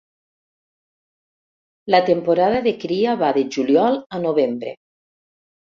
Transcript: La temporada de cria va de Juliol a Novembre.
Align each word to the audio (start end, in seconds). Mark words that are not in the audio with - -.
La 1.97 2.01
temporada 2.09 2.65
de 2.69 2.75
cria 2.87 3.17
va 3.23 3.33
de 3.39 3.47
Juliol 3.57 4.03
a 4.19 4.25
Novembre. 4.27 4.77